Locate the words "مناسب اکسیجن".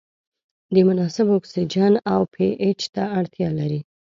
0.87-1.93